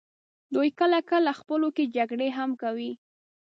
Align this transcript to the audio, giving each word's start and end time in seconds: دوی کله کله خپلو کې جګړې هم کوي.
دوی 0.53 0.69
کله 0.79 0.99
کله 1.11 1.31
خپلو 1.39 1.67
کې 1.75 1.91
جګړې 1.95 2.29
هم 2.37 2.51
کوي. 2.61 2.91